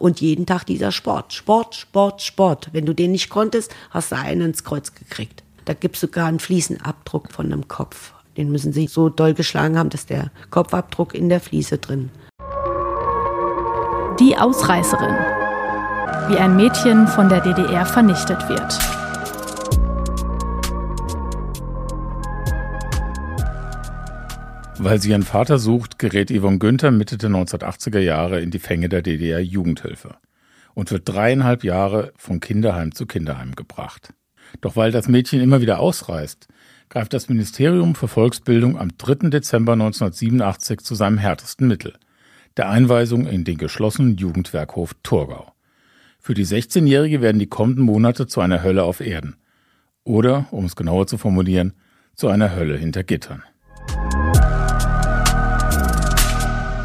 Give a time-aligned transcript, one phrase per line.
[0.00, 1.34] Und jeden Tag dieser Sport.
[1.34, 2.70] Sport, Sport, Sport.
[2.72, 5.42] Wenn du den nicht konntest, hast du einen ins Kreuz gekriegt.
[5.66, 8.14] Da gibt es sogar einen Fliesenabdruck von einem Kopf.
[8.38, 12.08] Den müssen sie so doll geschlagen haben, dass der Kopfabdruck in der Fliese drin.
[14.18, 15.18] Die Ausreißerin.
[16.28, 18.99] Wie ein Mädchen von der DDR vernichtet wird.
[24.82, 28.88] Weil sie ihren Vater sucht, gerät Yvonne Günther Mitte der 1980er Jahre in die Fänge
[28.88, 30.16] der DDR-Jugendhilfe
[30.72, 34.14] und wird dreieinhalb Jahre von Kinderheim zu Kinderheim gebracht.
[34.62, 36.48] Doch weil das Mädchen immer wieder ausreist,
[36.88, 39.28] greift das Ministerium für Volksbildung am 3.
[39.28, 41.92] Dezember 1987 zu seinem härtesten Mittel,
[42.56, 45.52] der Einweisung in den geschlossenen Jugendwerkhof Torgau.
[46.18, 49.36] Für die 16-Jährige werden die kommenden Monate zu einer Hölle auf Erden.
[50.04, 51.74] Oder, um es genauer zu formulieren,
[52.14, 53.42] zu einer Hölle hinter Gittern.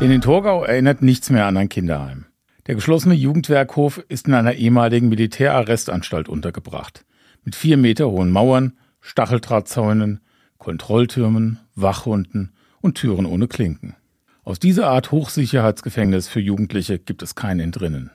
[0.01, 2.25] Denn in Torgau erinnert nichts mehr an ein Kinderheim.
[2.67, 7.05] Der geschlossene Jugendwerkhof ist in einer ehemaligen Militärarrestanstalt untergebracht.
[7.45, 10.19] Mit vier Meter hohen Mauern, Stacheldrahtzäunen,
[10.57, 13.95] Kontrolltürmen, Wachhunden und Türen ohne Klinken.
[14.43, 18.11] Aus dieser Art Hochsicherheitsgefängnis für Jugendliche gibt es kein Entrinnen.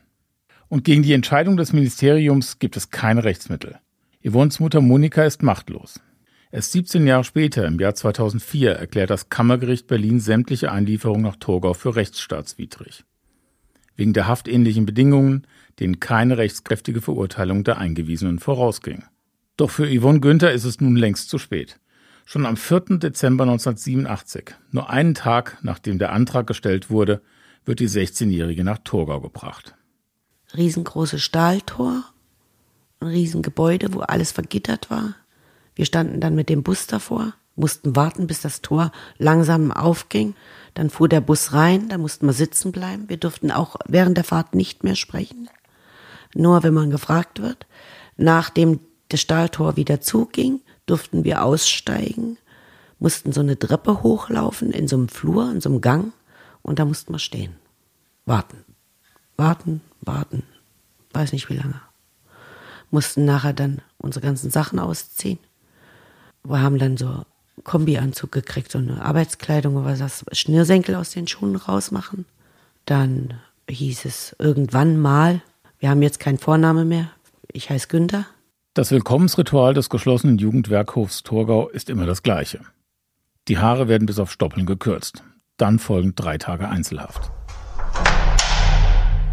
[0.68, 3.78] Und gegen die Entscheidung des Ministeriums gibt es keine Rechtsmittel.
[4.22, 5.98] Yvonnes Mutter Monika ist machtlos.
[6.52, 11.74] Erst 17 Jahre später, im Jahr 2004, erklärt das Kammergericht Berlin sämtliche Einlieferungen nach Torgau
[11.74, 13.04] für rechtsstaatswidrig.
[13.94, 15.46] Wegen der haftähnlichen Bedingungen,
[15.78, 19.04] denen keine rechtskräftige Verurteilung der Eingewiesenen vorausging.
[19.56, 21.78] Doch für Yvonne Günther ist es nun längst zu spät.
[22.24, 22.98] Schon am 4.
[22.98, 27.22] Dezember 1987, nur einen Tag nachdem der Antrag gestellt wurde,
[27.64, 29.76] wird die 16-Jährige nach Torgau gebracht.
[30.56, 32.04] Riesengroßes Stahltor,
[32.98, 35.14] ein Riesengebäude, wo alles vergittert war.
[35.74, 40.34] Wir standen dann mit dem Bus davor, mussten warten, bis das Tor langsam aufging.
[40.74, 43.08] Dann fuhr der Bus rein, da mussten wir sitzen bleiben.
[43.08, 45.48] Wir durften auch während der Fahrt nicht mehr sprechen.
[46.34, 47.66] Nur wenn man gefragt wird.
[48.16, 52.38] Nachdem das Stahltor wieder zuging, durften wir aussteigen,
[52.98, 56.12] mussten so eine Treppe hochlaufen in so einem Flur, in so einem Gang
[56.62, 57.56] und da mussten wir stehen.
[58.26, 58.64] Warten.
[59.36, 60.42] Warten, warten.
[61.12, 61.80] Weiß nicht wie lange.
[62.90, 65.38] Mussten nachher dann unsere ganzen Sachen ausziehen
[66.44, 67.24] wir haben dann so
[67.64, 72.24] Kombianzug gekriegt, so eine Arbeitskleidung, wo wir das Schnürsenkel aus den Schuhen rausmachen.
[72.86, 73.34] Dann
[73.68, 75.42] hieß es irgendwann mal,
[75.78, 77.10] wir haben jetzt keinen Vorname mehr,
[77.52, 78.26] ich heiße Günther.
[78.74, 82.60] Das Willkommensritual des geschlossenen Jugendwerkhofs Torgau ist immer das gleiche.
[83.48, 85.24] Die Haare werden bis auf Stoppeln gekürzt.
[85.56, 87.30] Dann folgen drei Tage Einzelhaft.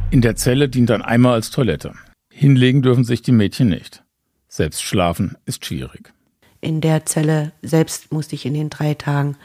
[0.10, 1.94] In der Zelle dient ein Eimer als Toilette.
[2.30, 4.04] Hinlegen dürfen sich die Mädchen nicht.
[4.48, 6.14] Selbst schlafen ist schwierig
[6.62, 9.38] in der Zelle selbst musste ich in den drei Tagen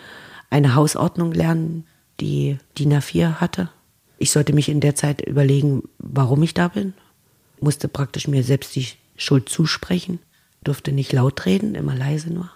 [0.51, 1.87] eine Hausordnung lernen,
[2.21, 3.71] die DIN A4 hatte.
[4.19, 6.95] Ich sollte mich in der Zeit überlegen, warum ich da bin.
[7.61, 8.87] Musste praktisch mir selbst die
[9.17, 10.21] Schuld zusprechen.
[10.63, 12.51] Durfte nicht laut reden, immer leise nur.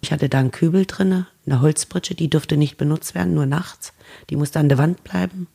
[0.00, 3.92] Ich hatte da einen Kübel drinne, eine Holzbritsche, die durfte nicht benutzt werden, nur nachts.
[4.30, 5.46] Die musste an der Wand bleiben.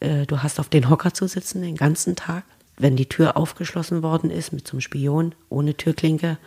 [0.00, 2.44] Äh, du hast auf den Hocker zu sitzen den ganzen Tag.
[2.76, 6.38] Wenn die Tür aufgeschlossen worden ist mit so Spion ohne Türklinke,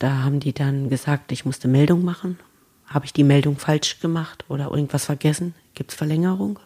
[0.00, 2.38] da haben die dann gesagt, ich musste Meldung machen.
[2.86, 5.54] Habe ich die Meldung falsch gemacht oder irgendwas vergessen?
[5.74, 6.58] Gibt es Verlängerung?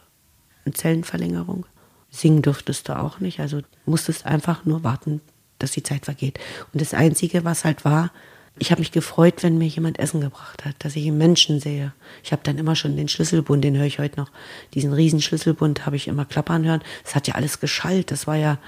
[0.65, 1.67] Eine Zellenverlängerung?
[2.11, 3.41] Singen durftest du auch nicht.
[3.41, 5.21] Also musstest einfach nur warten,
[5.59, 6.39] dass die Zeit vergeht.
[6.73, 8.12] Und das Einzige, was halt war,
[8.56, 11.93] ich habe mich gefreut, wenn mir jemand Essen gebracht hat, dass ich einen Menschen sehe.
[12.23, 14.31] Ich habe dann immer schon den Schlüsselbund, den höre ich heute noch.
[14.75, 16.83] Diesen riesen Schlüsselbund habe ich immer klappern hören.
[17.05, 18.12] Es hat ja alles geschallt.
[18.12, 18.59] Das war ja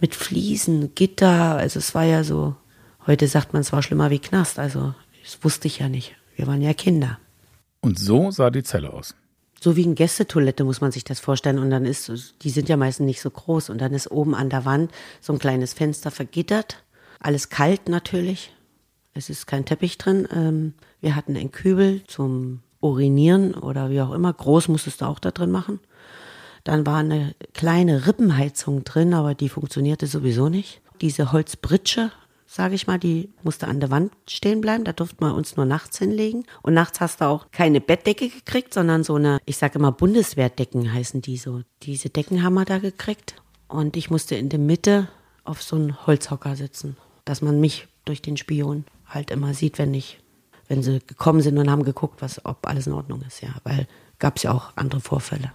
[0.00, 1.56] mit Fliesen, Gitter.
[1.56, 2.56] Also es war ja so
[3.06, 4.58] Heute sagt man, es war schlimmer wie Knast.
[4.58, 6.16] Also, das wusste ich ja nicht.
[6.36, 7.18] Wir waren ja Kinder.
[7.80, 9.14] Und so sah die Zelle aus.
[9.60, 11.58] So wie eine Gästetoilette muss man sich das vorstellen.
[11.58, 12.10] Und dann ist,
[12.42, 13.68] die sind ja meistens nicht so groß.
[13.68, 16.82] Und dann ist oben an der Wand so ein kleines Fenster vergittert.
[17.20, 18.52] Alles kalt natürlich.
[19.12, 20.26] Es ist kein Teppich drin.
[20.34, 24.32] Ähm, wir hatten einen Kübel zum Urinieren oder wie auch immer.
[24.32, 25.80] Groß musstest du auch da drin machen.
[26.64, 30.80] Dann war eine kleine Rippenheizung drin, aber die funktionierte sowieso nicht.
[31.02, 32.10] Diese Holzbritsche
[32.46, 34.84] sage ich mal, die musste an der Wand stehen bleiben.
[34.84, 36.44] Da durften wir uns nur nachts hinlegen.
[36.62, 40.92] Und nachts hast du auch keine Bettdecke gekriegt, sondern so eine, ich sage immer Bundeswehrdecken
[40.92, 41.62] heißen die so.
[41.82, 43.36] Diese Decken haben wir da gekriegt.
[43.68, 45.08] Und ich musste in der Mitte
[45.44, 49.94] auf so einen Holzhocker sitzen, dass man mich durch den Spion halt immer sieht, wenn
[49.94, 50.20] ich,
[50.68, 53.50] wenn sie gekommen sind und haben geguckt, was, ob alles in Ordnung ist, ja.
[53.64, 53.86] Weil
[54.18, 55.52] gab es ja auch andere Vorfälle.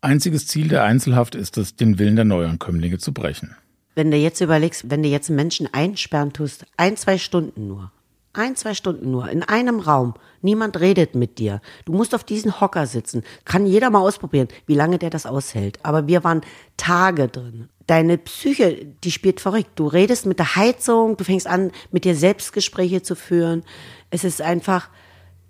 [0.00, 3.56] Einziges Ziel der Einzelhaft ist es, den Willen der Neuankömmlinge zu brechen.
[3.94, 7.92] Wenn du jetzt überlegst, wenn du jetzt einen Menschen einsperren tust, ein, zwei Stunden nur,
[8.34, 10.14] Ein, zwei Stunden nur, in einem Raum.
[10.40, 11.60] Niemand redet mit dir.
[11.84, 13.24] Du musst auf diesen Hocker sitzen.
[13.44, 15.78] Kann jeder mal ausprobieren, wie lange der das aushält.
[15.82, 16.40] Aber wir waren
[16.78, 17.68] Tage drin.
[17.86, 19.72] Deine Psyche, die spielt verrückt.
[19.74, 23.64] Du redest mit der Heizung, du fängst an, mit dir Selbstgespräche zu führen.
[24.08, 24.88] Es ist einfach,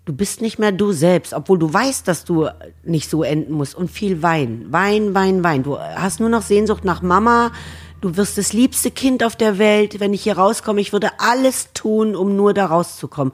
[0.03, 2.49] du bist nicht mehr du selbst, obwohl du weißt, dass du
[2.83, 3.75] nicht so enden musst.
[3.75, 5.63] Und viel Wein, Wein, Wein, Wein.
[5.63, 7.53] Du hast nur noch Sehnsucht nach Mama,
[8.03, 11.69] du wirst das liebste Kind auf der Welt, wenn ich hier rauskomme, ich würde alles
[11.73, 13.33] tun, um nur da rauszukommen.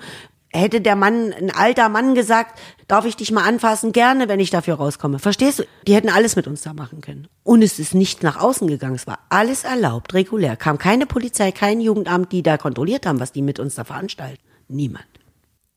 [0.51, 3.91] Hätte der Mann, ein alter Mann gesagt, darf ich dich mal anfassen?
[3.91, 5.19] Gerne, wenn ich dafür rauskomme.
[5.19, 5.63] Verstehst du?
[5.85, 7.27] Die hätten alles mit uns da machen können.
[7.43, 8.95] Und es ist nicht nach außen gegangen.
[8.95, 10.55] Es war alles erlaubt, regulär.
[10.55, 14.41] Kam keine Polizei, kein Jugendamt, die da kontrolliert haben, was die mit uns da veranstalten.
[14.67, 15.05] Niemand.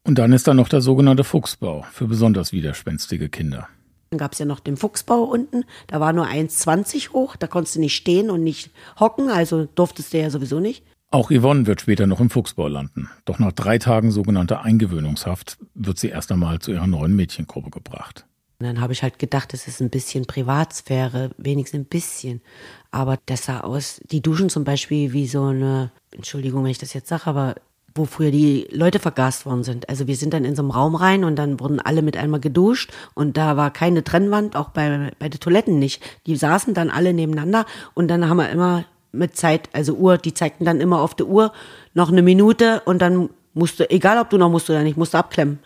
[0.04, 3.68] Und dann ist da noch der sogenannte Fuchsbau für besonders widerspenstige Kinder.
[4.12, 7.76] Dann gab es ja noch den Fuchsbau unten, da war nur 1,20 hoch, da konntest
[7.76, 8.70] du nicht stehen und nicht
[9.00, 10.84] hocken, also durftest du ja sowieso nicht.
[11.10, 13.08] Auch Yvonne wird später noch im Fuchsbau landen.
[13.24, 18.26] Doch nach drei Tagen sogenannter Eingewöhnungshaft wird sie erst einmal zu ihrer neuen Mädchengruppe gebracht.
[18.58, 22.42] Und dann habe ich halt gedacht, das ist ein bisschen Privatsphäre, wenigstens ein bisschen.
[22.90, 26.92] Aber das sah aus, die duschen zum Beispiel wie so eine, Entschuldigung, wenn ich das
[26.92, 27.54] jetzt sage, aber
[27.94, 29.88] wo früher die Leute vergast worden sind.
[29.88, 32.40] Also wir sind dann in so einem Raum rein und dann wurden alle mit einmal
[32.40, 36.02] geduscht und da war keine Trennwand, auch bei, bei den Toiletten nicht.
[36.26, 40.34] Die saßen dann alle nebeneinander und dann haben wir immer mit Zeit, also Uhr, die
[40.34, 41.52] zeigten dann immer auf der Uhr
[41.94, 45.18] noch eine Minute und dann musste, egal ob du noch musst oder nicht, musst du
[45.18, 45.58] abklemmen.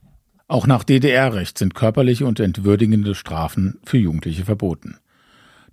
[0.48, 4.98] Auch nach DDR-Recht sind körperliche und entwürdigende Strafen für Jugendliche verboten.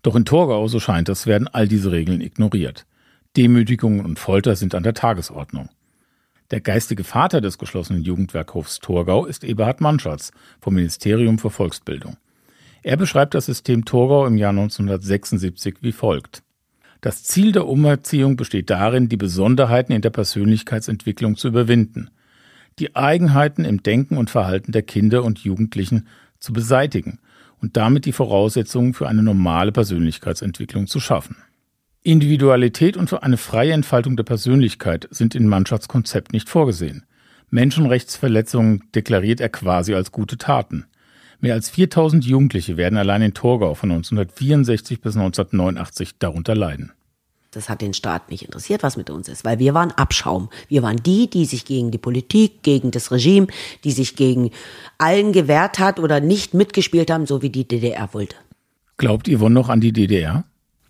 [0.01, 2.85] Doch in Torgau, so scheint es, werden all diese Regeln ignoriert.
[3.37, 5.69] Demütigungen und Folter sind an der Tagesordnung.
[6.51, 12.17] Der geistige Vater des geschlossenen Jugendwerkhofs Torgau ist Eberhard Manschatz vom Ministerium für Volksbildung.
[12.83, 16.43] Er beschreibt das System Torgau im Jahr 1976 wie folgt.
[16.99, 22.09] Das Ziel der Umerziehung besteht darin, die Besonderheiten in der Persönlichkeitsentwicklung zu überwinden,
[22.79, 26.07] die Eigenheiten im Denken und Verhalten der Kinder und Jugendlichen
[26.39, 27.19] zu beseitigen
[27.61, 31.37] und damit die Voraussetzungen für eine normale Persönlichkeitsentwicklung zu schaffen.
[32.03, 37.05] Individualität und eine freie Entfaltung der Persönlichkeit sind in Mannschaftskonzept nicht vorgesehen.
[37.49, 40.85] Menschenrechtsverletzungen deklariert er quasi als gute Taten.
[41.39, 46.91] Mehr als 4000 Jugendliche werden allein in Torgau von 1964 bis 1989 darunter leiden.
[47.51, 50.49] Das hat den Staat nicht interessiert, was mit uns ist, weil wir waren Abschaum.
[50.67, 53.47] Wir waren die, die sich gegen die Politik, gegen das Regime,
[53.83, 54.51] die sich gegen
[54.97, 58.35] allen gewehrt hat oder nicht mitgespielt haben, so wie die DDR wollte.
[58.97, 60.43] Glaubt Yvonne noch an die DDR?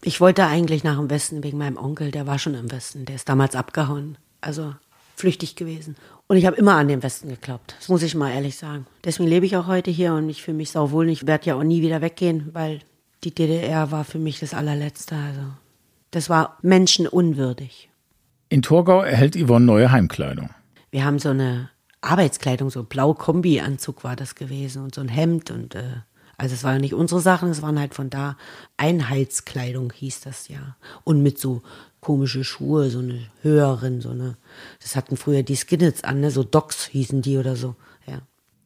[0.06, 3.16] Ich wollte eigentlich nach dem Westen wegen meinem Onkel, der war schon im Westen, der
[3.16, 4.76] ist damals abgehauen, also
[5.16, 5.96] flüchtig gewesen.
[6.28, 8.86] Und ich habe immer an den Westen geglaubt, das muss ich mal ehrlich sagen.
[9.06, 11.08] Deswegen lebe ich auch heute hier und ich fühle mich sauwohl.
[11.08, 12.80] Ich werde ja auch nie wieder weggehen, weil
[13.24, 15.16] die DDR war für mich das allerletzte.
[15.16, 15.42] Also
[16.12, 17.90] das war menschenunwürdig.
[18.50, 20.50] In Torgau erhält Yvonne neue Heimkleidung.
[20.92, 21.70] Wir haben so eine
[22.02, 26.02] Arbeitskleidung, so ein blau Kombi-Anzug war das gewesen und so ein Hemd und äh,
[26.38, 28.38] also es waren nicht unsere Sachen, es waren halt von da
[28.78, 30.76] Einheitskleidung hieß das ja.
[31.04, 31.62] Und mit so
[32.02, 34.36] komische Schuhe, so eine höheren, so eine,
[34.82, 36.32] das hatten früher die Skinnets an, ne?
[36.32, 37.76] so Docks hießen die oder so,
[38.06, 38.22] ja.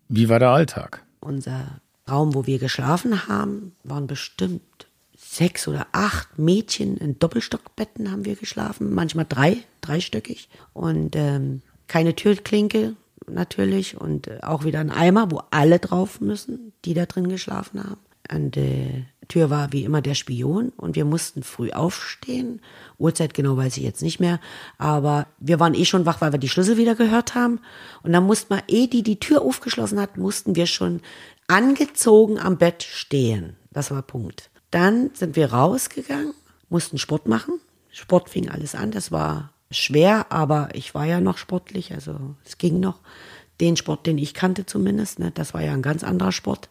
[0.10, 1.04] Wie war der Alltag?
[1.20, 4.88] Unser Raum, wo wir geschlafen haben, waren bestimmt
[5.18, 12.16] sechs oder acht Mädchen in Doppelstockbetten haben wir geschlafen, manchmal drei, dreistöckig und ähm, keine
[12.16, 12.96] Türklinke,
[13.30, 17.84] natürlich und äh, auch wieder ein Eimer, wo alle drauf müssen, die da drin geschlafen
[17.84, 18.02] haben.
[18.30, 22.62] An der Tür war wie immer der Spion und wir mussten früh aufstehen.
[22.98, 24.40] Uhrzeit genau weiß ich jetzt nicht mehr,
[24.78, 27.60] aber wir waren eh schon wach, weil wir die Schlüssel wieder gehört haben.
[28.04, 31.02] Und dann mussten wir, eh die die Tür aufgeschlossen hat, mussten wir schon
[31.48, 33.56] angezogen am Bett stehen.
[33.72, 34.50] Das war Punkt.
[34.72, 36.34] Dann sind wir rausgegangen,
[36.70, 37.60] mussten Sport machen.
[37.92, 38.92] Sport fing alles an.
[38.92, 43.00] Das war schwer, aber ich war ja noch sportlich, also es ging noch.
[43.60, 46.70] Den Sport, den ich kannte zumindest, ne, das war ja ein ganz anderer Sport.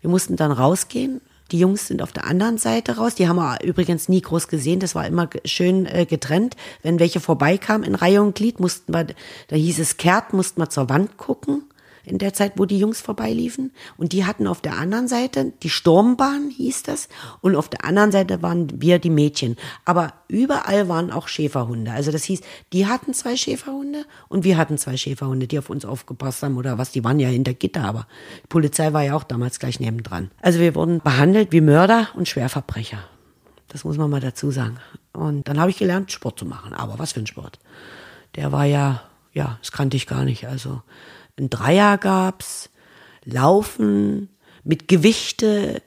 [0.00, 1.20] Wir mussten dann rausgehen.
[1.50, 3.16] Die Jungs sind auf der anderen Seite raus.
[3.16, 4.80] Die haben wir übrigens nie groß gesehen.
[4.80, 6.56] Das war immer schön äh, getrennt.
[6.82, 9.06] Wenn welche vorbeikamen in Reihe und Glied, mussten wir,
[9.48, 11.64] da hieß es kehrt, mussten wir zur Wand gucken
[12.04, 13.72] in der Zeit, wo die Jungs vorbeiliefen.
[13.96, 17.08] Und die hatten auf der anderen Seite, die Sturmbahn hieß das,
[17.40, 19.56] und auf der anderen Seite waren wir die Mädchen.
[19.84, 21.92] Aber überall waren auch Schäferhunde.
[21.92, 22.40] Also das hieß,
[22.72, 26.78] die hatten zwei Schäferhunde und wir hatten zwei Schäferhunde, die auf uns aufgepasst haben oder
[26.78, 26.92] was.
[26.92, 28.06] Die waren ja hinter Gitter, aber
[28.42, 30.30] die Polizei war ja auch damals gleich nebendran.
[30.40, 32.98] Also wir wurden behandelt wie Mörder und Schwerverbrecher.
[33.68, 34.76] Das muss man mal dazu sagen.
[35.12, 36.74] Und dann habe ich gelernt, Sport zu machen.
[36.74, 37.58] Aber was für ein Sport.
[38.36, 40.46] Der war ja, ja, das kannte ich gar nicht.
[40.46, 40.82] Also
[41.38, 42.70] ein Dreier gab's,
[43.24, 44.28] Laufen
[44.62, 45.82] mit Gewichte,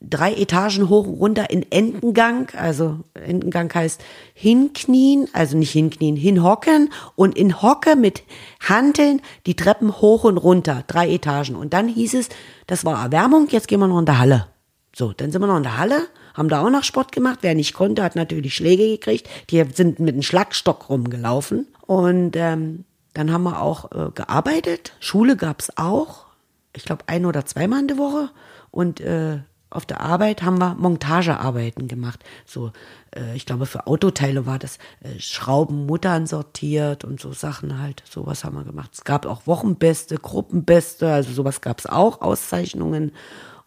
[0.00, 2.50] drei Etagen hoch und runter in Entengang.
[2.56, 4.00] Also Entengang heißt
[4.34, 8.22] hinknien, also nicht hinknien, hinhocken und in Hocke mit
[8.60, 11.56] Hanteln die Treppen hoch und runter, drei Etagen.
[11.56, 12.28] Und dann hieß es,
[12.66, 14.46] das war Erwärmung, jetzt gehen wir noch in der Halle.
[14.94, 17.40] So, dann sind wir noch in der Halle, haben da auch noch Sport gemacht.
[17.42, 19.28] Wer nicht konnte, hat natürlich Schläge gekriegt.
[19.50, 21.66] Die sind mit einem Schlagstock rumgelaufen.
[21.86, 22.84] Und ähm,
[23.18, 24.92] dann haben wir auch äh, gearbeitet.
[25.00, 26.26] Schule gab's auch.
[26.72, 28.30] Ich glaube, ein oder zweimal in der Woche.
[28.70, 32.22] Und äh, auf der Arbeit haben wir Montagearbeiten gemacht.
[32.46, 32.70] So,
[33.16, 38.04] äh, ich glaube, für Autoteile war das äh, Schrauben, Muttern sortiert und so Sachen halt.
[38.08, 38.90] Sowas haben wir gemacht.
[38.94, 43.10] Es gab auch Wochenbeste, Gruppenbeste, also sowas gab es auch, Auszeichnungen.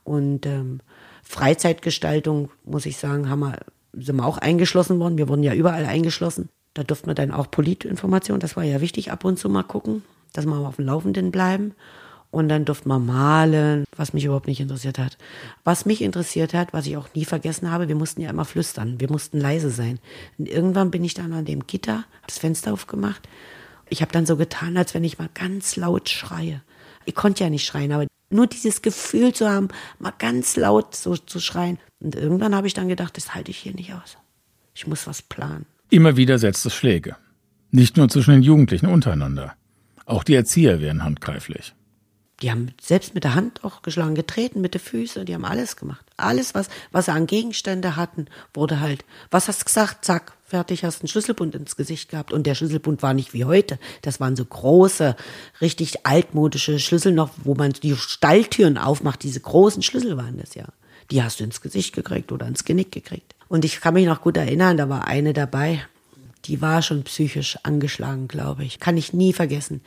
[0.06, 0.80] Und ähm,
[1.24, 3.60] Freizeitgestaltung, muss ich sagen, haben wir,
[3.92, 5.18] sind wir auch eingeschlossen worden.
[5.18, 6.48] Wir wurden ja überall eingeschlossen.
[6.74, 10.04] Da durften wir dann auch Politinformationen, das war ja wichtig, ab und zu mal gucken,
[10.34, 11.74] dass wir auf dem Laufenden bleiben.
[12.32, 15.18] Und dann durfte man malen, was mich überhaupt nicht interessiert hat.
[15.66, 19.02] Was mich interessiert hat, was ich auch nie vergessen habe, wir mussten ja immer flüstern,
[19.02, 20.00] wir mussten leise sein.
[20.38, 23.28] Und irgendwann bin ich dann an dem Gitter, hab das Fenster aufgemacht.
[23.90, 26.62] Ich habe dann so getan, als wenn ich mal ganz laut schreie.
[27.04, 29.68] Ich konnte ja nicht schreien, aber nur dieses Gefühl zu haben,
[30.00, 31.80] mal ganz laut so zu schreien.
[32.00, 34.18] Und irgendwann habe ich dann gedacht, das halte ich hier nicht aus.
[34.74, 35.66] Ich muss was planen.
[35.92, 37.16] Immer wieder setzt es Schläge.
[37.70, 39.54] Nicht nur zwischen den Jugendlichen untereinander.
[40.06, 41.76] Auch die Erzieher werden handgreiflich
[42.42, 45.76] die haben selbst mit der Hand auch geschlagen, getreten mit den Füßen, die haben alles
[45.76, 46.04] gemacht.
[46.18, 50.04] Alles, was, was sie an Gegenstände hatten, wurde halt, was hast du gesagt?
[50.06, 52.34] Zack, fertig, hast einen Schlüsselbund ins Gesicht gehabt.
[52.34, 53.78] Und der Schlüsselbund war nicht wie heute.
[54.02, 55.16] Das waren so große,
[55.62, 59.22] richtig altmodische Schlüssel noch, wo man die Stalltüren aufmacht.
[59.24, 60.66] Diese großen Schlüssel waren das ja.
[61.12, 63.36] Die hast du ins Gesicht gekriegt oder ins Genick gekriegt.
[63.52, 65.86] Und ich kann mich noch gut erinnern, da war eine dabei,
[66.46, 68.80] die war schon psychisch angeschlagen, glaube ich.
[68.80, 69.82] Kann ich nie vergessen.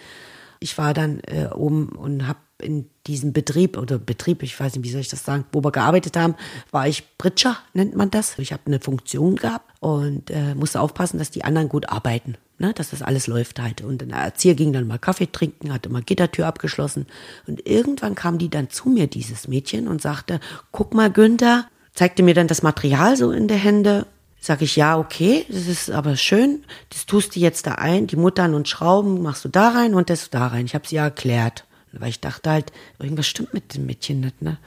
[0.60, 4.84] Ich war dann äh, oben und habe in diesem Betrieb oder Betrieb, ich weiß nicht,
[4.84, 6.34] wie soll ich das sagen, wo wir gearbeitet haben,
[6.72, 8.38] war ich Britscher, nennt man das.
[8.38, 12.74] Ich habe eine Funktion gehabt und äh, musste aufpassen, dass die anderen gut arbeiten, ne,
[12.74, 13.80] dass das alles läuft halt.
[13.80, 17.06] Und der Erzieher ging dann mal Kaffee trinken, hatte mal Gittertür abgeschlossen
[17.46, 20.38] und irgendwann kam die dann zu mir, dieses Mädchen, und sagte,
[20.70, 24.06] guck mal, Günther, zeigte mir dann das Material so in der Hände
[24.44, 26.64] Sag ich, ja, okay, das ist aber schön.
[26.90, 30.10] Das tust du jetzt da ein, die Muttern und Schrauben machst du da rein und
[30.10, 30.66] das da rein.
[30.66, 31.64] Ich habe sie ja erklärt.
[31.92, 34.58] Weil ich dachte halt, irgendwas stimmt mit dem Mädchen nicht, ne?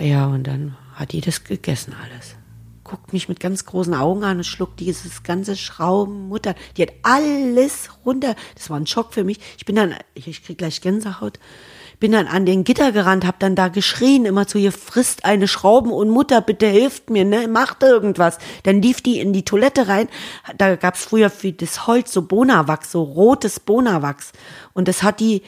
[0.00, 2.34] Ja, und dann hat die das gegessen alles.
[2.82, 6.56] Guckt mich mit ganz großen Augen an und schluckt dieses ganze Schrauben, Mutter.
[6.76, 8.34] Die hat alles runter.
[8.56, 9.38] Das war ein Schock für mich.
[9.56, 11.38] Ich bin dann, ich, ich krieg gleich Gänsehaut.
[12.00, 15.48] Bin dann an den Gitter gerannt, hab dann da geschrien, immer zu ihr, frisst eine
[15.48, 18.38] Schrauben und Mutter, bitte hilft mir, ne, macht irgendwas.
[18.64, 20.08] Dann lief die in die Toilette rein.
[20.58, 24.32] Da gab's früher für das Holz so Bonawachs, so rotes Bonawachs.
[24.72, 25.42] Und das hat die,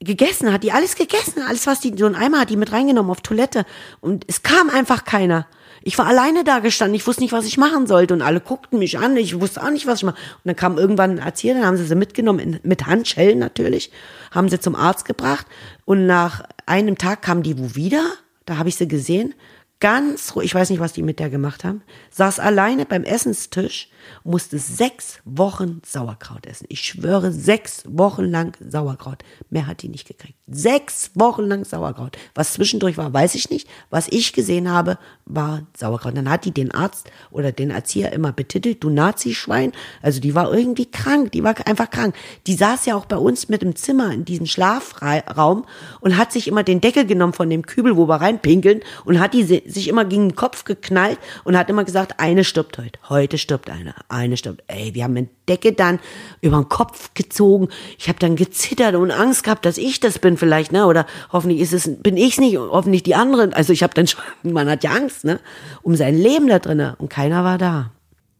[0.00, 3.10] gegessen, hat die alles gegessen, alles was die, so ein Eimer hat die mit reingenommen
[3.10, 3.64] auf Toilette
[4.00, 5.46] und es kam einfach keiner.
[5.88, 8.12] Ich war alleine da gestanden, ich wusste nicht, was ich machen sollte.
[8.12, 10.16] Und alle guckten mich an, ich wusste auch nicht, was ich mache.
[10.16, 13.90] Und dann kam irgendwann ein Erzieher, dann haben sie sie mitgenommen, in, mit Handschellen natürlich,
[14.30, 15.46] haben sie zum Arzt gebracht.
[15.86, 18.04] Und nach einem Tag kam die wo wieder,
[18.44, 19.32] da habe ich sie gesehen,
[19.80, 21.80] ganz ruhig, ich weiß nicht, was die mit der gemacht haben,
[22.10, 23.88] saß alleine beim Essenstisch
[24.24, 26.66] musste sechs Wochen Sauerkraut essen.
[26.68, 29.22] Ich schwöre, sechs Wochen lang Sauerkraut.
[29.50, 30.38] Mehr hat die nicht gekriegt.
[30.46, 32.16] Sechs Wochen lang Sauerkraut.
[32.34, 33.68] Was zwischendurch war, weiß ich nicht.
[33.90, 36.16] Was ich gesehen habe, war Sauerkraut.
[36.16, 39.72] Dann hat die den Arzt oder den Erzieher immer betitelt, du Nazi-Schwein.
[40.02, 42.14] Also die war irgendwie krank, die war einfach krank.
[42.46, 45.64] Die saß ja auch bei uns mit im Zimmer in diesem Schlafraum
[46.00, 49.34] und hat sich immer den Deckel genommen von dem Kübel, wo wir reinpinkeln und hat
[49.34, 52.98] die sich immer gegen den Kopf geknallt und hat immer gesagt, eine stirbt heute.
[53.08, 54.62] Heute stirbt eine eine stirbt.
[54.66, 55.98] Ey, wir haben eine Decke dann
[56.40, 57.68] über den Kopf gezogen.
[57.98, 60.86] Ich habe dann gezittert und Angst gehabt, dass ich das bin vielleicht, ne?
[60.86, 63.52] Oder hoffentlich ist es, bin ich's nicht, hoffentlich die anderen.
[63.52, 65.40] Also ich habe dann schon, man hat ja Angst, ne?
[65.82, 67.92] Um sein Leben da drinnen und keiner war da.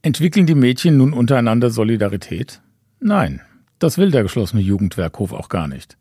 [0.03, 2.61] Entwickeln die Mädchen nun untereinander Solidarität?
[3.01, 3.43] Nein,
[3.79, 5.97] das will der geschlossene Jugendwerkhof auch gar nicht.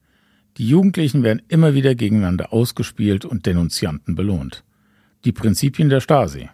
[0.58, 4.64] Die Jugendlichen werden immer wieder gegeneinander ausgespielt und Denunzianten belohnt.
[5.24, 6.50] Die Prinzipien der Stasi.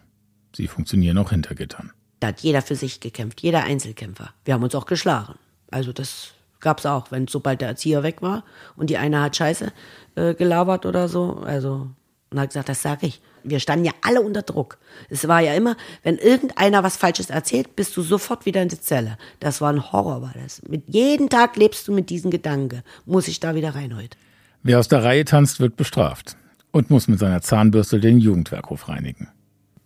[0.54, 1.92] Sie funktionieren auch hinter Gittern.
[2.24, 4.30] Da hat jeder für sich gekämpft, jeder Einzelkämpfer.
[4.46, 5.34] Wir haben uns auch geschlagen.
[5.70, 8.44] Also das gab es auch, wenn sobald der Erzieher weg war
[8.76, 9.70] und die eine hat Scheiße
[10.14, 11.42] äh, gelabert oder so.
[11.44, 11.90] Also
[12.30, 13.20] und hat gesagt, das sage ich.
[13.42, 14.78] Wir standen ja alle unter Druck.
[15.10, 18.80] Es war ja immer, wenn irgendeiner was Falsches erzählt, bist du sofort wieder in die
[18.80, 19.18] Zelle.
[19.40, 20.62] Das war ein Horror, war das.
[20.66, 22.84] Mit jeden Tag lebst du mit diesem Gedanke.
[23.04, 24.16] Muss ich da wieder rein heute?
[24.62, 26.38] Wer aus der Reihe tanzt, wird bestraft
[26.70, 29.28] und muss mit seiner Zahnbürste den Jugendwerkhof reinigen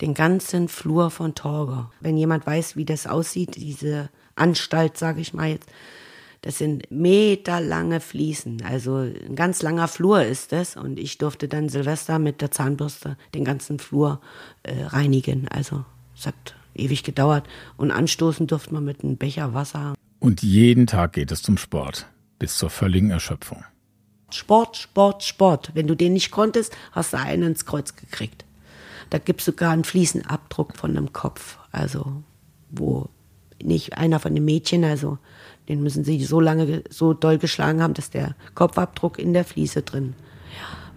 [0.00, 1.90] den ganzen Flur von Torgau.
[2.00, 5.68] Wenn jemand weiß, wie das aussieht, diese Anstalt, sage ich mal jetzt,
[6.40, 8.62] Das sind meterlange Fliesen.
[8.62, 10.76] Also ein ganz langer Flur ist es.
[10.76, 14.20] Und ich durfte dann Silvester mit der Zahnbürste den ganzen Flur
[14.62, 15.48] äh, reinigen.
[15.48, 15.84] Also
[16.16, 17.46] es hat ewig gedauert.
[17.76, 19.94] Und anstoßen durfte man mit einem Becher Wasser.
[20.20, 22.06] Und jeden Tag geht es zum Sport.
[22.38, 23.64] Bis zur völligen Erschöpfung.
[24.30, 25.72] Sport, Sport, Sport.
[25.74, 28.44] Wenn du den nicht konntest, hast du einen ins Kreuz gekriegt.
[29.10, 31.58] Da gibt es sogar einen Fliesenabdruck von einem Kopf.
[31.72, 32.22] Also,
[32.70, 33.08] wo
[33.62, 35.18] nicht einer von den Mädchen, also
[35.68, 39.82] den müssen sie so lange, so doll geschlagen haben, dass der Kopfabdruck in der Fliese
[39.82, 40.14] drin.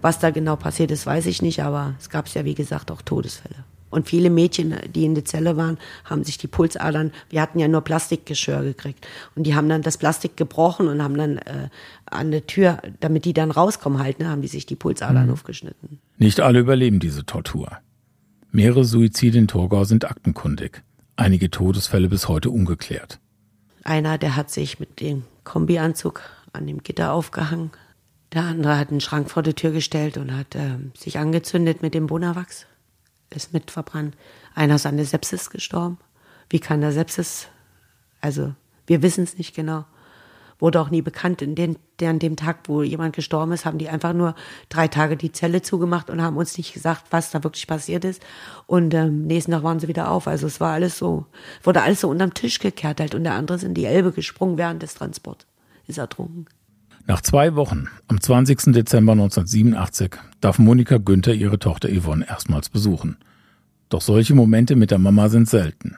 [0.02, 3.02] Was da genau passiert ist, weiß ich nicht, aber es gab ja, wie gesagt, auch
[3.02, 3.64] Todesfälle.
[3.92, 7.68] Und viele Mädchen, die in der Zelle waren, haben sich die Pulsadern, wir hatten ja
[7.68, 9.06] nur Plastikgeschirr gekriegt.
[9.36, 11.68] Und die haben dann das Plastik gebrochen und haben dann äh,
[12.06, 15.34] an der Tür, damit die dann rauskommen halt, ne, haben die sich die Pulsadern mhm.
[15.34, 16.00] aufgeschnitten.
[16.18, 17.80] Nicht alle überleben diese Tortur.
[18.52, 20.84] Mehrere Suizide in Torgau sind aktenkundig.
[21.16, 23.20] Einige Todesfälle bis heute ungeklärt.
[23.84, 26.22] Einer, der hat sich mit dem Kombianzug
[26.54, 27.72] an dem Gitter aufgehangen.
[28.34, 31.94] Der andere hat einen Schrank vor die Tür gestellt und hat äh, sich angezündet mit
[31.94, 32.66] dem Bonawachs
[33.36, 34.16] ist mit verbrannt.
[34.54, 35.98] Einer ist an der Sepsis gestorben.
[36.50, 37.48] Wie kann der Sepsis?
[38.20, 38.54] Also,
[38.88, 39.86] wir wissen es nicht genau.
[40.62, 41.42] Wurde auch nie bekannt.
[41.42, 44.36] In den, an dem Tag, wo jemand gestorben ist, haben die einfach nur
[44.70, 48.22] drei Tage die Zelle zugemacht und haben uns nicht gesagt, was da wirklich passiert ist.
[48.68, 50.28] Und ähm, nächsten Tag waren sie wieder auf.
[50.28, 51.26] Also es war alles so,
[51.64, 53.16] wurde alles so unterm Tisch gekehrt halt.
[53.16, 55.48] Und der andere ist in die Elbe gesprungen während des Transports.
[55.88, 56.46] Ist ertrunken.
[57.08, 58.72] Nach zwei Wochen, am 20.
[58.74, 63.18] Dezember 1987, darf Monika Günther ihre Tochter Yvonne erstmals besuchen.
[63.90, 65.98] Doch solche Momente mit der Mama sind selten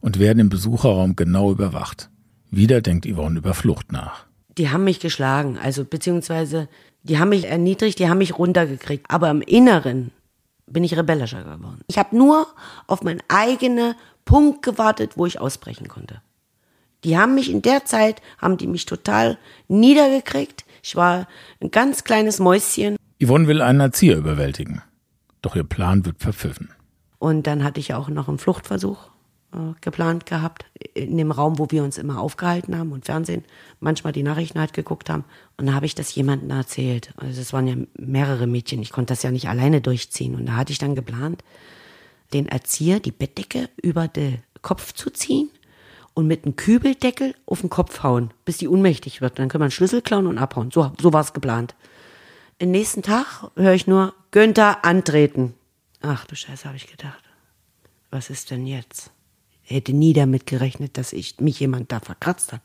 [0.00, 2.08] und werden im Besucherraum genau überwacht.
[2.50, 4.26] Wieder denkt Yvonne über Flucht nach.
[4.56, 6.68] Die haben mich geschlagen, also beziehungsweise
[7.02, 9.06] die haben mich erniedrigt, die haben mich runtergekriegt.
[9.08, 10.12] Aber im Inneren
[10.66, 11.80] bin ich rebellischer geworden.
[11.86, 12.46] Ich habe nur
[12.86, 16.20] auf meinen eigenen Punkt gewartet, wo ich ausbrechen konnte.
[17.04, 19.38] Die haben mich in der Zeit, haben die mich total
[19.68, 20.64] niedergekriegt.
[20.82, 21.28] Ich war
[21.60, 22.96] ein ganz kleines Mäuschen.
[23.22, 24.82] Yvonne will einen Erzieher überwältigen.
[25.42, 26.70] Doch ihr Plan wird verpfiffen.
[27.18, 29.10] Und dann hatte ich auch noch einen Fluchtversuch
[29.80, 33.44] geplant gehabt, in dem Raum, wo wir uns immer aufgehalten haben und Fernsehen,
[33.80, 35.24] manchmal die Nachrichten halt geguckt haben.
[35.56, 37.14] Und da habe ich das jemandem erzählt.
[37.16, 40.34] Also es waren ja mehrere Mädchen, ich konnte das ja nicht alleine durchziehen.
[40.34, 41.42] Und da hatte ich dann geplant,
[42.32, 45.48] den Erzieher die Bettdecke über den Kopf zu ziehen
[46.12, 49.38] und mit einem Kübeldeckel auf den Kopf hauen, bis die ohnmächtig wird.
[49.38, 50.70] Dann können wir einen Schlüssel klauen und abhauen.
[50.70, 51.74] So, so war es geplant.
[52.60, 55.54] Den nächsten Tag höre ich nur Günther antreten.
[56.00, 57.22] Ach du Scheiße, habe ich gedacht.
[58.10, 59.12] Was ist denn jetzt?
[59.68, 62.62] Hätte nie damit gerechnet, dass ich, mich jemand da verkratzt hat.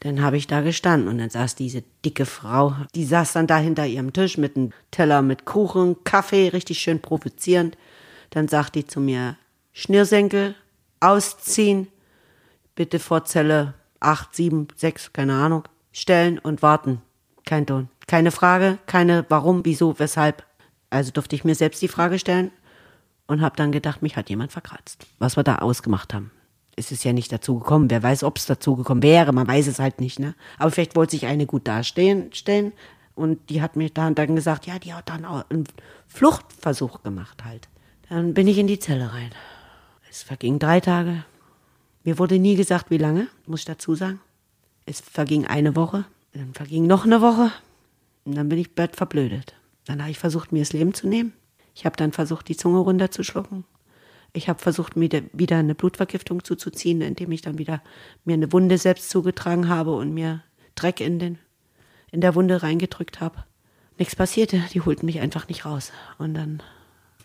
[0.00, 3.58] Dann habe ich da gestanden und dann saß diese dicke Frau, die saß dann da
[3.58, 7.76] hinter ihrem Tisch mit einem Teller mit Kuchen, Kaffee, richtig schön provozierend.
[8.30, 9.36] Dann sagt die zu mir,
[9.72, 10.54] Schnürsenkel,
[11.00, 11.88] ausziehen,
[12.76, 17.02] bitte vor Zelle 8, 7, 6, keine Ahnung, stellen und warten.
[17.44, 17.88] Kein Ton.
[18.06, 20.44] Keine Frage, keine warum, wieso, weshalb.
[20.90, 22.52] Also durfte ich mir selbst die Frage stellen
[23.28, 25.06] und habe dann gedacht, mich hat jemand verkratzt.
[25.20, 26.32] Was wir da ausgemacht haben.
[26.74, 27.90] Es ist ja nicht dazu gekommen.
[27.90, 29.32] Wer weiß, ob es dazu gekommen wäre.
[29.32, 30.18] Man weiß es halt nicht.
[30.18, 30.34] Ne?
[30.58, 32.32] Aber vielleicht wollte sich eine gut darstellen.
[32.32, 32.72] Stellen,
[33.18, 35.64] und die hat mir dann, dann gesagt, ja, die hat dann auch einen
[36.06, 37.68] Fluchtversuch gemacht halt.
[38.08, 39.30] Dann bin ich in die Zelle rein.
[40.08, 41.24] Es verging drei Tage,
[42.04, 44.20] mir wurde nie gesagt, wie lange, muss ich dazu sagen.
[44.86, 47.50] Es verging eine Woche, dann verging noch eine Woche
[48.24, 49.54] und dann bin ich verblödet.
[49.84, 51.32] Dann habe ich versucht, mir das Leben zu nehmen.
[51.78, 53.62] Ich habe dann versucht, die Zunge runterzuschlucken.
[54.32, 57.82] Ich habe versucht, mir wieder eine Blutvergiftung zuzuziehen, indem ich dann wieder
[58.24, 60.42] mir eine Wunde selbst zugetragen habe und mir
[60.74, 61.38] Dreck in, den,
[62.10, 63.44] in der Wunde reingedrückt habe.
[63.96, 65.92] Nichts passierte, die holten mich einfach nicht raus.
[66.18, 66.64] Und dann,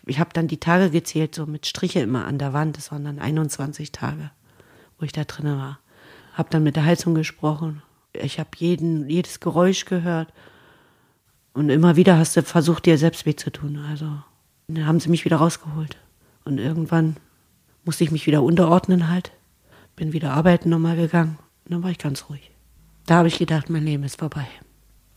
[0.06, 2.76] ich habe dann die Tage gezählt, so mit Striche immer an der Wand.
[2.76, 4.30] Das waren dann 21 Tage
[4.98, 5.80] wo ich da drin war.
[6.34, 7.82] Hab dann mit der Heizung gesprochen.
[8.12, 10.32] Ich habe jedes Geräusch gehört.
[11.52, 13.84] Und immer wieder hast du versucht, dir selbst weh zu tun.
[13.90, 14.06] Also
[14.68, 15.96] dann haben sie mich wieder rausgeholt.
[16.44, 17.16] Und irgendwann
[17.84, 19.32] musste ich mich wieder unterordnen halt.
[19.96, 21.38] Bin wieder arbeiten nochmal gegangen.
[21.64, 22.50] Und dann war ich ganz ruhig.
[23.06, 24.46] Da habe ich gedacht, mein Leben ist vorbei.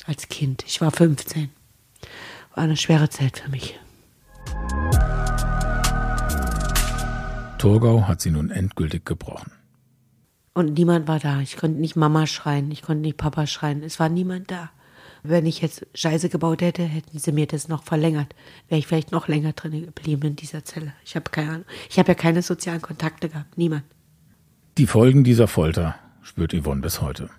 [0.05, 0.63] Als Kind.
[0.67, 1.49] Ich war 15.
[2.53, 3.79] War eine schwere Zeit für mich.
[7.57, 9.51] Torgau hat sie nun endgültig gebrochen.
[10.53, 11.39] Und niemand war da.
[11.39, 13.83] Ich konnte nicht Mama schreien, ich konnte nicht Papa schreien.
[13.83, 14.69] Es war niemand da.
[15.23, 18.35] Wenn ich jetzt Scheiße gebaut hätte, hätten sie mir das noch verlängert.
[18.69, 20.93] Wäre ich vielleicht noch länger drin geblieben in dieser Zelle.
[21.05, 21.65] Ich habe keine Ahnung.
[21.89, 23.57] Ich habe ja keine sozialen Kontakte gehabt.
[23.57, 23.83] Niemand.
[24.77, 27.29] Die Folgen dieser Folter spürt Yvonne bis heute.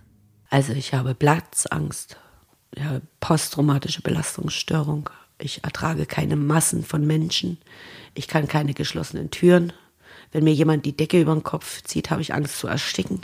[0.51, 2.17] Also ich habe Platzangst.
[2.75, 5.11] Ich habe posttraumatische Belastungsstörung.
[5.39, 7.59] Ich ertrage keine Massen von Menschen.
[8.15, 9.73] Ich kann keine geschlossenen Türen
[10.33, 13.21] wenn mir jemand die Decke über den Kopf zieht, habe ich Angst zu ersticken.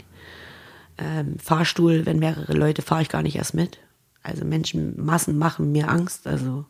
[0.97, 3.79] Ähm, Fahrstuhl, wenn mehrere Leute, fahre ich gar nicht erst mit.
[4.25, 6.27] Also Menschenmassen machen mir Angst.
[6.27, 6.65] Also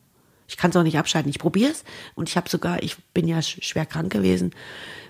[0.48, 1.30] ich kann es auch nicht abschalten.
[1.30, 1.84] Ich probiere es
[2.16, 4.52] und ich habe sogar, ich bin ja schwer krank gewesen,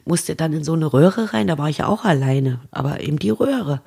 [0.05, 1.47] musste dann in so eine Röhre rein.
[1.47, 3.81] Da war ich ja auch alleine, aber eben die Röhre.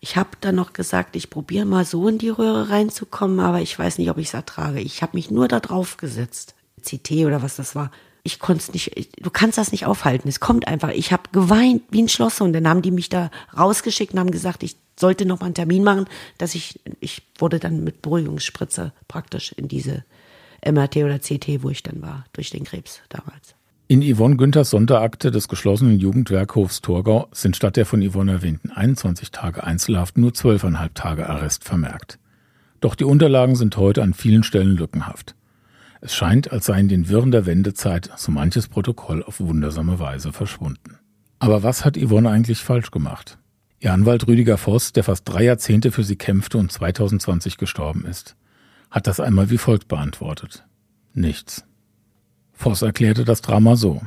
[0.00, 3.78] Ich habe dann noch gesagt, ich probiere mal so in die Röhre reinzukommen, aber ich
[3.78, 4.80] weiß nicht, ob ich es ertrage.
[4.80, 6.56] Ich habe mich nur da drauf gesetzt.
[6.82, 7.92] CT oder was das war.
[8.24, 10.28] Ich konnte es nicht, ich, du kannst das nicht aufhalten.
[10.28, 10.90] Es kommt einfach.
[10.90, 14.30] Ich habe geweint wie ein Schloss und dann haben die mich da rausgeschickt und haben
[14.32, 16.06] gesagt, ich sollte noch mal einen Termin machen,
[16.38, 20.04] dass ich, ich wurde dann mit Beruhigungsspritze praktisch in diese
[20.64, 23.54] MRT oder CT, wo ich dann war, durch den Krebs damals.
[23.88, 29.32] In Yvonne Günthers Sonderakte des geschlossenen Jugendwerkhofs Torgau sind statt der von Yvonne erwähnten 21
[29.32, 32.18] Tage Einzelhaft nur 12,5 Tage Arrest vermerkt.
[32.80, 35.34] Doch die Unterlagen sind heute an vielen Stellen lückenhaft.
[36.00, 40.32] Es scheint, als sei in den Wirren der Wendezeit so manches Protokoll auf wundersame Weise
[40.32, 40.98] verschwunden.
[41.38, 43.38] Aber was hat Yvonne eigentlich falsch gemacht?
[43.82, 48.36] Ihr Anwalt Rüdiger Voss, der fast drei Jahrzehnte für sie kämpfte und 2020 gestorben ist,
[48.92, 50.64] hat das einmal wie folgt beantwortet.
[51.14, 51.64] Nichts.
[52.52, 54.00] Voss erklärte das Drama so.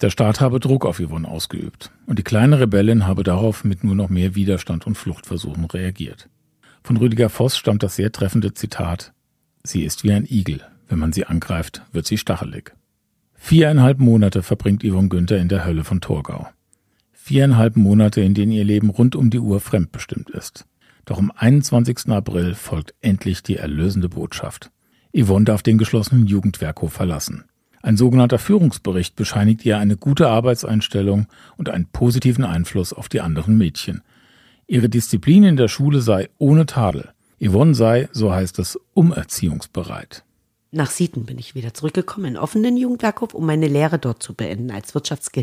[0.00, 3.94] Der Staat habe Druck auf Yvonne ausgeübt und die kleine Rebellin habe darauf mit nur
[3.94, 6.28] noch mehr Widerstand und Fluchtversuchen reagiert.
[6.82, 9.12] Von Rüdiger Voss stammt das sehr treffende Zitat
[9.62, 12.74] Sie ist wie ein Igel, wenn man sie angreift, wird sie stachelig.
[13.34, 16.48] Viereinhalb Monate verbringt Yvonne Günther in der Hölle von Torgau.
[17.22, 20.66] Viereinhalb Monate, in denen ihr Leben rund um die Uhr fremdbestimmt ist.
[21.04, 22.08] Doch am 21.
[22.08, 24.72] April folgt endlich die erlösende Botschaft.
[25.16, 27.44] Yvonne darf den geschlossenen Jugendwerkhof verlassen.
[27.82, 33.56] Ein sogenannter Führungsbericht bescheinigt ihr eine gute Arbeitseinstellung und einen positiven Einfluss auf die anderen
[33.56, 34.02] Mädchen.
[34.66, 37.10] Ihre Disziplin in der Schule sei ohne Tadel.
[37.40, 40.24] Yvonne sei, so heißt es, umerziehungsbereit.
[40.72, 44.70] Nach Sieten bin ich wieder zurückgekommen in offenen Jugendwerkhof, um meine Lehre dort zu beenden
[44.70, 45.38] als Wirtschaftsgeld.